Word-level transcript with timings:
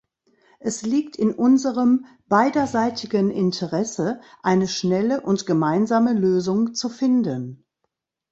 Es 0.57 0.81
liegt 0.81 1.15
in 1.15 1.31
unserem 1.31 2.07
beiderseitigen 2.27 3.29
Interesse, 3.29 4.19
eine 4.41 4.67
schnelle 4.67 5.21
und 5.21 5.45
gemeinsame 5.45 6.13
Lösung 6.13 6.73
zu 6.73 6.89
finden. 6.89 7.63